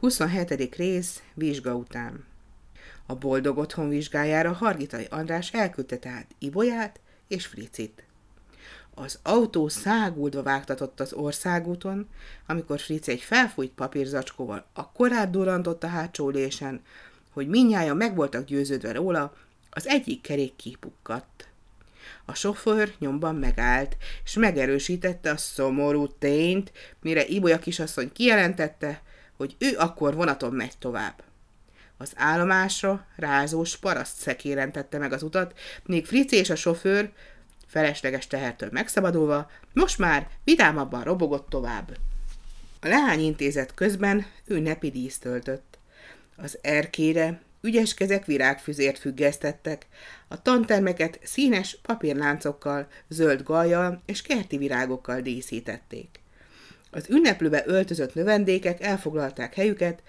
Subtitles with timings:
[0.00, 0.74] 27.
[0.76, 2.24] rész vizsga után.
[3.06, 8.04] A boldog otthon vizsgájára Hargitai András elküldte tehát Ibolyát és Fricit.
[8.94, 12.08] Az autó száguldva vágtatott az országúton,
[12.46, 16.82] amikor Frici egy felfújt papírzacskóval akkorát durantott a hátsó lésen,
[17.30, 19.36] hogy minnyáján meg voltak győződve róla,
[19.70, 21.48] az egyik kerék kipukkadt.
[22.24, 29.02] A sofőr nyomban megállt, és megerősítette a szomorú tényt, mire Ibolya kisasszony kijelentette,
[29.40, 31.22] hogy ő akkor vonaton megy tovább.
[31.96, 37.12] Az állomásra rázós paraszt szekéren tette meg az utat, míg Frici és a sofőr,
[37.66, 41.96] felesleges tehertől megszabadulva, most már vidámabban robogott tovább.
[42.80, 45.78] A leány intézet közben ünnepi dísz töltött.
[46.36, 49.86] Az erkére ügyes kezek virágfüzért függesztettek,
[50.28, 56.19] a tantermeket színes papírláncokkal, zöld gajjal és kerti virágokkal díszítették.
[56.90, 60.02] Az ünneplőbe öltözött növendékek elfoglalták helyüket,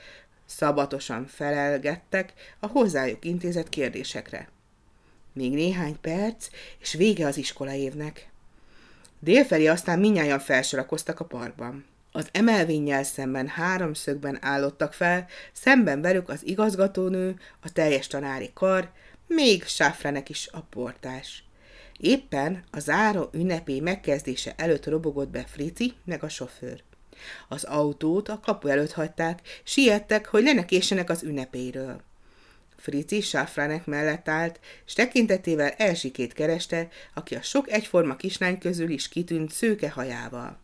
[0.46, 4.50] szabatosan felelgettek a hozzájuk intézett kérdésekre.
[5.34, 6.48] Még néhány perc,
[6.80, 8.30] és vége az iskola évnek.
[9.20, 11.86] Délfelé aztán minnyáján felsorakoztak a parkban.
[12.12, 18.92] Az emelvénnyel szemben háromszögben állottak fel, szemben velük az igazgatónő, a teljes tanári kar,
[19.28, 21.44] még Sáfrenek is a portás.
[22.02, 26.84] Éppen a záró ünnepé megkezdése előtt robogott be Frici meg a sofőr.
[27.48, 32.02] Az autót a kapu előtt hagyták, siettek, hogy lenekéssenek az ünnepéről.
[32.78, 39.10] Frici Sáfránek mellett állt, s tekintetével elsikét kereste, aki a sok egyforma kislány közül is
[39.10, 40.60] kitűnt szőke hajával.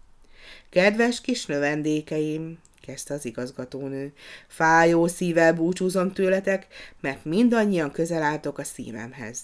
[0.69, 4.13] Kedves kis növendékeim, kezdte az igazgatónő,
[4.47, 6.67] fájó szívvel búcsúzom tőletek,
[6.99, 9.39] mert mindannyian közel álltok a szívemhez.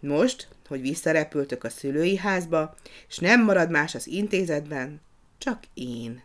[0.00, 2.74] Most, hogy visszarepültök a szülői házba,
[3.08, 5.00] és nem marad más az intézetben,
[5.38, 6.22] csak én.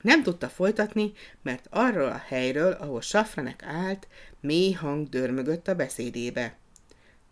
[0.00, 4.08] Nem tudta folytatni, mert arról a helyről, ahol Safranek állt,
[4.40, 6.56] mély hang dörmögött a beszédébe.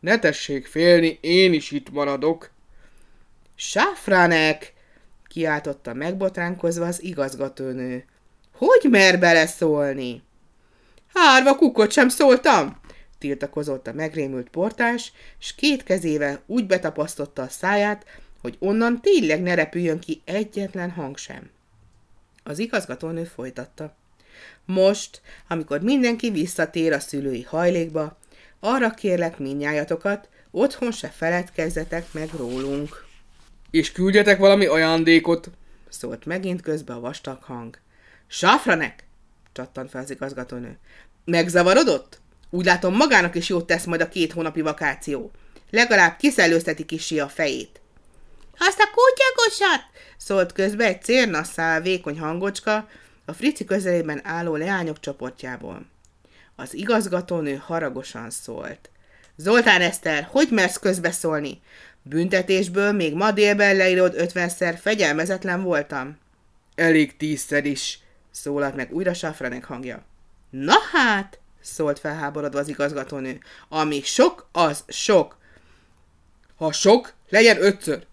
[0.01, 2.51] Ne tessék félni, én is itt maradok.
[3.55, 4.73] Safranek!
[5.29, 8.05] kiáltotta megbotránkozva az igazgatónő.
[8.55, 10.23] Hogy mer beleszólni?
[11.15, 12.81] Hárva kukot sem szóltam,
[13.23, 18.05] tiltakozott a megrémült portás, s két kezével úgy betapasztotta a száját,
[18.41, 21.51] hogy onnan tényleg ne repüljön ki egyetlen hang sem.
[22.43, 23.95] Az igazgatónő folytatta.
[24.65, 28.19] Most, amikor mindenki visszatér a szülői hajlékba,
[28.61, 33.07] arra kérlek minnyájatokat, otthon se feledkezzetek meg rólunk.
[33.71, 35.51] És küldjetek valami ajándékot,
[35.89, 37.79] szólt megint közbe a vastag hang.
[38.27, 39.05] Safranek!
[39.53, 40.79] csattant fel az igazgatónő.
[41.25, 42.22] Megzavarodott?
[42.55, 45.31] Úgy látom, magának is jót tesz majd a két hónapi vakáció.
[45.71, 47.81] Legalább kiszellőzteti kisi a fejét.
[48.59, 49.81] Azt a kutyagosat!
[50.17, 52.89] szólt közbe egy cérnasszál vékony hangocska
[53.25, 55.87] a frici közelében álló leányok csoportjából.
[56.57, 58.91] Az igazgatónő haragosan szólt.
[59.37, 61.61] Zoltán Eszter, hogy mersz közbeszólni?
[62.03, 66.19] Büntetésből még ma délben leírod ötvenszer fegyelmezetlen voltam.
[66.75, 67.99] Elég tízszer is,
[68.31, 70.05] szólalt meg újra Safranek hangja.
[70.51, 75.39] Na hát, szólt felháborodva az igazgatónő, ami sok, az sok.
[76.57, 78.07] Ha sok, legyen ötször.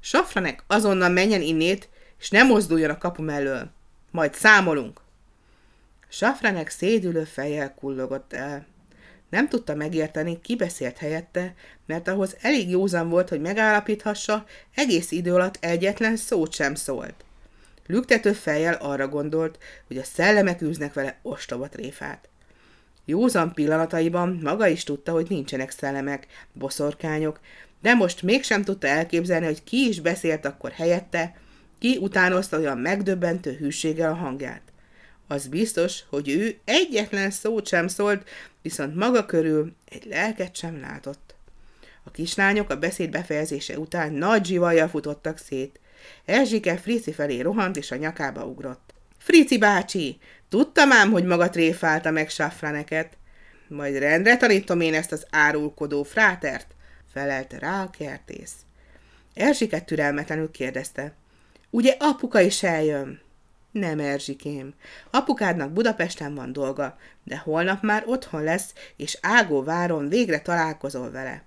[0.00, 1.88] Safranek azonnal menjen innét,
[2.18, 3.70] és ne mozduljon a kapu mellől.
[4.10, 5.00] Majd számolunk.
[6.08, 8.66] Safranek szédülő fejjel kullogott el.
[9.30, 11.54] Nem tudta megérteni, ki beszélt helyette,
[11.86, 14.44] mert ahhoz elég józan volt, hogy megállapíthassa,
[14.74, 17.24] egész idő alatt egyetlen szót sem szólt.
[17.86, 22.28] Lüktető fejjel arra gondolt, hogy a szellemek űznek vele ostoba tréfát.
[23.10, 27.40] Józan pillanataiban maga is tudta, hogy nincsenek szellemek, boszorkányok,
[27.82, 31.36] de most mégsem tudta elképzelni, hogy ki is beszélt akkor helyette,
[31.78, 34.62] ki utánozta olyan megdöbbentő hűséggel a hangját.
[35.26, 38.28] Az biztos, hogy ő egyetlen szót sem szólt,
[38.62, 41.34] viszont maga körül egy lelket sem látott.
[42.04, 45.80] A kislányok a beszéd befejezése után nagy zsivajjal futottak szét.
[46.24, 48.94] Erzsike Frici felé rohant, és a nyakába ugrott.
[49.18, 50.18] Frici bácsi,
[50.50, 53.16] tudtam ám, hogy maga tréfálta meg Safraneket.
[53.68, 56.66] Majd rendre tanítom én ezt az árulkodó frátert,
[57.12, 58.52] felelte rá a kertész.
[59.34, 61.12] Erzsike türelmetlenül kérdezte.
[61.70, 63.20] Ugye apuka is eljön?
[63.70, 64.74] Nem, Erzsikém.
[65.10, 71.42] Apukádnak Budapesten van dolga, de holnap már otthon lesz, és Ágó váron végre találkozol vele.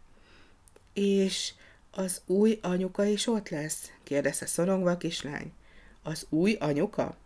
[0.94, 1.54] És
[1.92, 3.92] az új anyuka is ott lesz?
[4.04, 5.52] kérdezte szorongva a kislány.
[6.04, 7.18] Az új anyuka?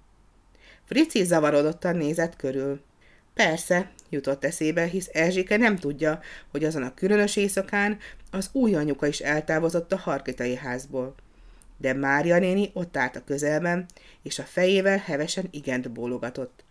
[0.87, 2.81] Frici zavarodottan nézett körül.
[3.33, 6.19] Persze, jutott eszébe, hisz Erzsike nem tudja,
[6.51, 7.97] hogy azon a különös éjszakán
[8.31, 11.15] az új anyuka is eltávozott a harkitai házból
[11.77, 13.85] de Mária néni ott állt a közelben,
[14.23, 16.63] és a fejével hevesen igent bólogatott.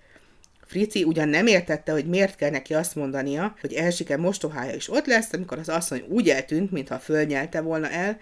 [0.64, 5.06] Frici ugyan nem értette, hogy miért kell neki azt mondania, hogy Erzsike mostohája is ott
[5.06, 8.18] lesz, amikor az asszony úgy eltűnt, mintha fölnyelte volna el,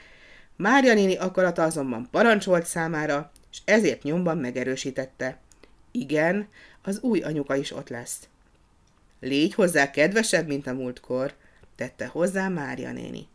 [0.56, 5.38] Mária néni akarata azonban parancsolt számára, és ezért nyomban megerősítette.
[5.96, 6.48] Igen,
[6.82, 8.28] az új anyuka is ott lesz.
[9.20, 11.34] Légy hozzá kedvesebb, mint a múltkor,
[11.76, 13.26] tette hozzá Mária néni.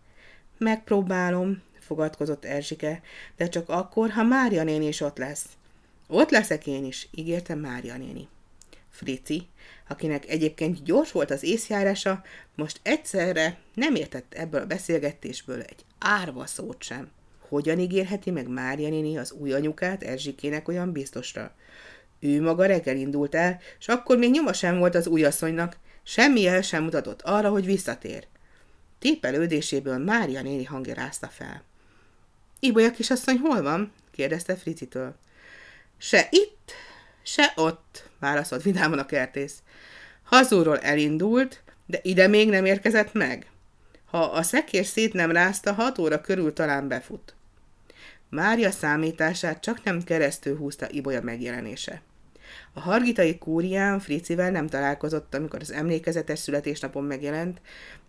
[0.57, 3.01] Megpróbálom, fogadkozott Erzsike,
[3.37, 5.45] de csak akkor, ha Mária néni is ott lesz.
[6.07, 8.27] Ott leszek én is, ígérte Mária néni.
[8.89, 9.47] Frici,
[9.87, 12.23] akinek egyébként gyors volt az észjárása,
[12.55, 17.11] most egyszerre nem értett ebből a beszélgetésből egy árva szót sem.
[17.47, 21.55] Hogyan ígérheti meg Mária néni az új anyukát Erzsikének olyan biztosra?
[22.19, 26.61] Ő maga reggel indult el, és akkor még nyoma sem volt az újasszonynak, semmi el
[26.61, 28.27] sem mutatott arra, hogy visszatér.
[28.99, 31.63] Tépelődéséből Mária néni hangja rázta fel.
[32.59, 33.91] Ibolya kisasszony hol van?
[34.11, 35.15] kérdezte Fricitől.
[35.97, 36.71] Se itt,
[37.23, 39.61] se ott, válaszolt vidáman a kertész.
[40.23, 43.47] Hazúról elindult, de ide még nem érkezett meg.
[44.05, 47.33] Ha a szekér szét nem rázta, hat óra körül talán befut.
[48.29, 52.01] Mária számítását csak nem keresztül húzta Ibolya megjelenése.
[52.73, 57.61] A hargitai kúrián Fricivel nem találkozott, amikor az emlékezetes születésnapon megjelent,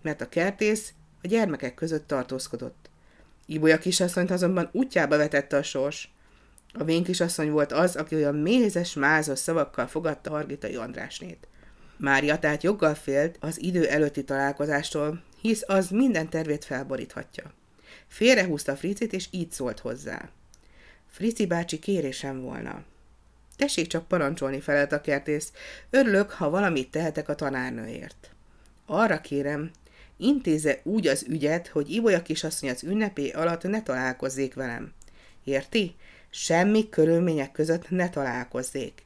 [0.02, 0.92] mert a kertész
[1.22, 2.90] a gyermekek között tartózkodott.
[3.46, 6.12] Ibolya kisasszonyt azonban útjába vetette a sors.
[6.72, 11.48] A vén kisasszony volt az, aki olyan mézes, mázos szavakkal fogadta Hargitai Andrásnét.
[11.96, 17.52] Mária tehát joggal félt az idő előtti találkozástól, hisz az minden tervét felboríthatja.
[18.06, 20.28] Félrehúzta Fricit, és így szólt hozzá.
[21.06, 22.82] Frici bácsi kérésem volna.
[23.60, 25.52] Tessék csak parancsolni, felelt a kertész.
[25.90, 28.30] Örülök, ha valamit tehetek a tanárnőért.
[28.86, 29.70] Arra kérem,
[30.16, 34.92] intéze úgy az ügyet, hogy Ibolya kisasszony az ünnepé alatt ne találkozzék velem.
[35.44, 35.94] Érti?
[36.30, 39.02] Semmi körülmények között ne találkozzék.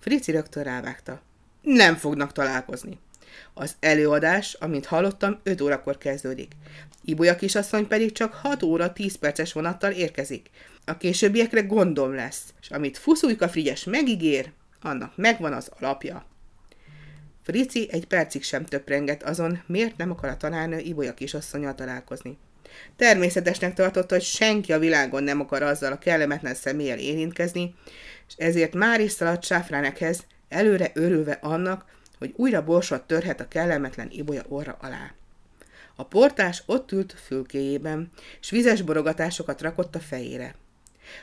[0.00, 1.20] Frici rögtön rávágta.
[1.62, 2.98] Nem fognak találkozni.
[3.54, 6.52] Az előadás, amint hallottam, 5 órakor kezdődik.
[7.04, 10.50] Ibolya kisasszony pedig csak 6 óra 10 perces vonattal érkezik.
[10.88, 16.26] A későbbiekre gondom lesz, és amit Fuszújka Frigyes megígér, annak megvan az alapja.
[17.42, 22.38] Frici egy percig sem töprengett azon, miért nem akar a tanárnő Ibolya kisasszonyal találkozni.
[22.96, 27.74] Természetesnek tartotta, hogy senki a világon nem akar azzal a kellemetlen személlyel érintkezni,
[28.28, 31.84] és ezért már is szaladt Sáfránekhez, előre örülve annak,
[32.18, 35.14] hogy újra borsot törhet a kellemetlen Ibolya orra alá.
[35.96, 38.10] A portás ott ült fülkéjében,
[38.40, 40.54] s vizes borogatásokat rakott a fejére.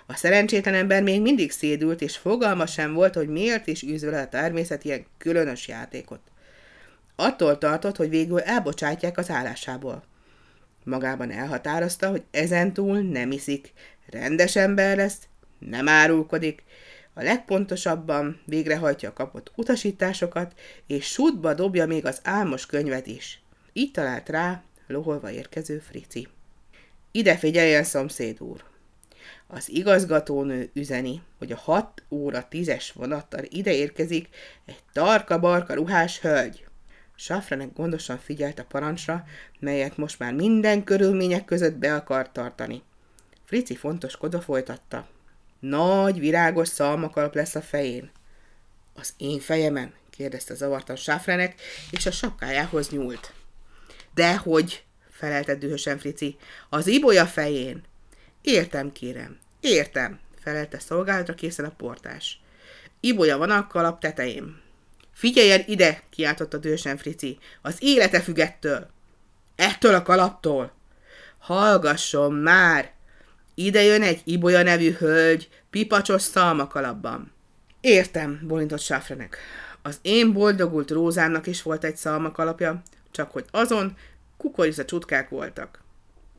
[0.05, 4.21] A szerencsétlen ember még mindig szédült, és fogalma sem volt, hogy miért is űzve le
[4.21, 6.19] a természet ilyen különös játékot.
[7.15, 10.03] Attól tartott, hogy végül elbocsátják az állásából.
[10.83, 13.73] Magában elhatározta, hogy ezentúl nem iszik,
[14.09, 15.17] rendes ember lesz,
[15.59, 16.63] nem árulkodik,
[17.13, 20.53] a legpontosabban végrehajtja a kapott utasításokat,
[20.87, 23.41] és sútba dobja még az álmos könyvet is.
[23.73, 26.27] Így talált rá loholva érkező Frici.
[27.11, 28.72] Ide figyeljen, szomszéd úr!
[29.47, 34.29] Az igazgatónő üzeni, hogy a 6 óra 10-es vonattal ide érkezik
[34.65, 36.65] egy tarka-barka ruhás hölgy.
[37.15, 39.23] Safranek gondosan figyelt a parancsra,
[39.59, 42.81] melyet most már minden körülmények között be akar tartani.
[43.45, 45.07] Frici fontoskodva folytatta.
[45.59, 48.11] Nagy, virágos szalmakalap lesz a fején.
[48.93, 49.93] Az én fejemen?
[50.09, 51.61] kérdezte zavartan Sáfrenek,
[51.91, 53.33] és a sapkájához nyúlt.
[54.13, 56.37] Dehogy, felelte dühösen Frici,
[56.69, 57.83] az ibolya fején.
[58.45, 62.41] Értem, kérem, értem, felelte szolgálatra készen a portás.
[62.99, 64.61] Ibolya van a kalap tetején.
[65.13, 68.89] Figyeljen ide, kiáltotta dühösen Frici, az élete függettől.
[69.55, 70.73] Ettől a kalaptól.
[71.39, 72.91] Hallgasson már,
[73.53, 77.31] ide jön egy Ibolya nevű hölgy, pipacsos szalmakalapban.
[77.81, 79.37] Értem, bolintott Sáfrenek.
[79.81, 82.81] Az én boldogult Rózának is volt egy szalmakalapja,
[83.11, 83.97] csak hogy azon
[84.37, 85.82] kukorica csutkák voltak.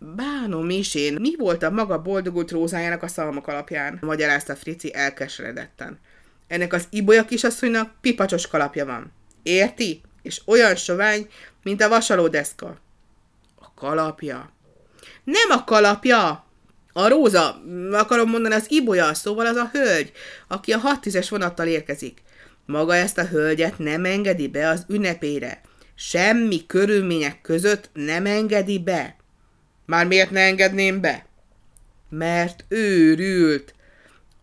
[0.04, 3.99] Bánom is én, mi volt a maga boldogult Rózájának a szalmak alapján?
[4.00, 5.99] Magyarázta Frici elkeseredetten.
[6.46, 9.12] Ennek az Ibolya kisasszonynak pipacsos kalapja van.
[9.42, 10.00] Érti?
[10.23, 11.28] És olyan sovány,
[11.62, 12.78] mint a vasalódeszka.
[13.61, 14.52] A kalapja.
[15.25, 16.44] Nem a kalapja!
[16.92, 20.12] A Róza, akarom mondani, az Ibolya, szóval az a hölgy,
[20.49, 22.23] aki a 6 es vonattal érkezik.
[22.66, 25.61] Maga ezt a hölgyet nem engedi be az ünnepére.
[25.94, 29.16] Semmi körülmények között nem engedi be.
[29.85, 31.26] Már miért ne engedném be?
[32.09, 33.75] Mert őrült.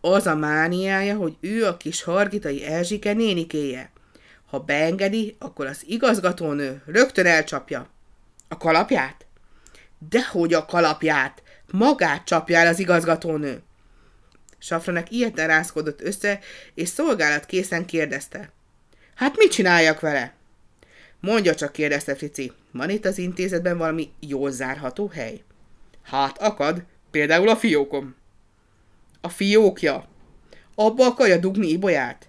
[0.00, 3.90] Az a mániája, hogy ő a kis hargitai Erzsike nénikéje.
[4.46, 7.88] Ha beengedi, akkor az igazgatónő rögtön elcsapja.
[8.48, 9.26] A kalapját?
[10.08, 11.42] Dehogy a kalapját!
[11.70, 13.62] Magát csapja el az igazgatónő.
[14.58, 16.40] Safranek ilyeten rázkodott össze,
[16.74, 18.52] és szolgálat készen kérdezte.
[19.14, 20.34] Hát mit csináljak vele?
[21.22, 22.52] Mondja csak, kérdezte Frici.
[22.72, 25.42] Van itt az intézetben valami jól zárható hely?
[26.02, 28.14] Hát akad, például a fiókom.
[29.20, 30.08] A fiókja?
[30.74, 32.28] Abba akarja dugni Ibolyát?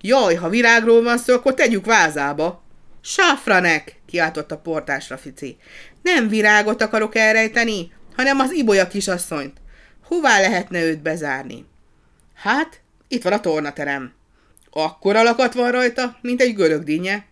[0.00, 2.62] Jaj, ha virágról van szó, akkor tegyük vázába.
[3.00, 5.56] Safranek, kiáltott a portásra Fici.
[6.02, 9.56] Nem virágot akarok elrejteni, hanem az Ibolya kisasszonyt.
[10.04, 11.66] Hová lehetne őt bezárni?
[12.34, 14.12] Hát, itt van a tornaterem.
[14.70, 17.28] Akkor alakat van rajta, mint egy görögdínye.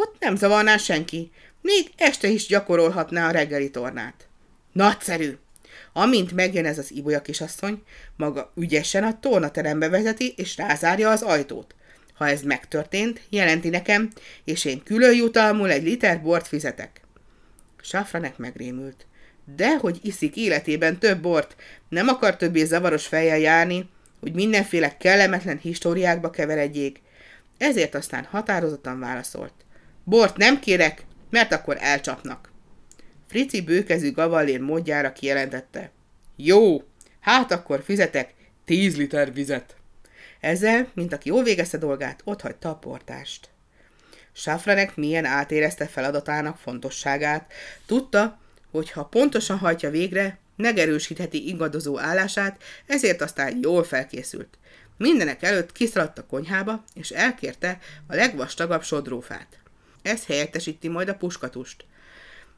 [0.00, 1.30] Ott nem zavarná senki.
[1.60, 4.28] Még este is gyakorolhatná a reggeli tornát.
[4.72, 5.36] Nagyszerű!
[5.92, 7.82] Amint megjön ez az Ibolya kisasszony,
[8.16, 11.74] maga ügyesen a tornaterembe vezeti és rázárja az ajtót.
[12.14, 14.10] Ha ez megtörtént, jelenti nekem,
[14.44, 17.00] és én külön jutalmul egy liter bort fizetek.
[17.80, 19.06] Safranek megrémült.
[19.56, 21.56] De hogy iszik életében több bort,
[21.88, 23.88] nem akar többé zavaros fejjel járni,
[24.20, 27.00] hogy mindenféle kellemetlen históriákba keveredjék,
[27.56, 29.52] ezért aztán határozottan válaszolt.
[30.08, 32.52] Bort nem kérek, mert akkor elcsapnak.
[33.26, 35.90] Frici bőkezű gavallér módjára kijelentette.
[36.36, 36.82] Jó,
[37.20, 38.34] hát akkor fizetek
[38.64, 39.76] tíz liter vizet.
[40.40, 43.48] Ezzel, mint aki jól végezte dolgát, ott hagyta a portást.
[44.32, 47.52] Safranek milyen átérezte feladatának fontosságát.
[47.86, 48.38] Tudta,
[48.70, 54.58] hogy ha pontosan hajtja végre, megerősítheti ingadozó állását, ezért aztán jól felkészült.
[54.96, 59.58] Mindenek előtt kiszaladt a konyhába, és elkérte a legvastagabb sodrófát.
[60.08, 61.84] Ez helyettesíti majd a puskatust.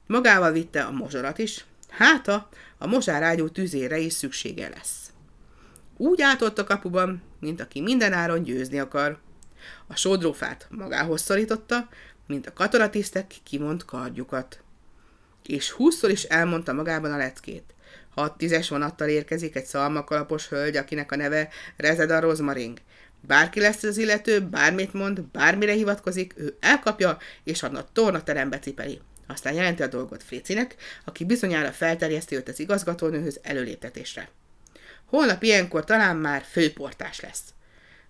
[0.07, 5.11] Magával vitte a mozsarat is, háta a mozsárágyú tüzére is szüksége lesz.
[5.97, 9.19] Úgy átott a kapuban, mint aki mindenáron győzni akar.
[9.87, 11.89] A sodrófát magához szorította,
[12.27, 14.61] mint a katonatisztek kimond kardjukat.
[15.47, 17.75] És húszszor is elmondta magában a leckét.
[18.15, 22.79] Hat tízes vonattal érkezik egy szalmakalapos hölgy, akinek a neve Rezeda Rozmaring.
[23.21, 29.01] Bárki lesz az illető, bármit mond, bármire hivatkozik, ő elkapja, és a tornaterembe cipeli.
[29.27, 34.29] Aztán jelenti a dolgot Fricinek, aki bizonyára felterjeszti őt az igazgatónőhöz előléptetésre.
[35.05, 37.43] Holnap ilyenkor talán már főportás lesz.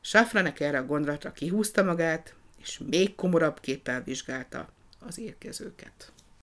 [0.01, 6.13] Safranek erre a gondolatra kihúzta magát, és még komorabb képpel vizsgálta az érkezőket.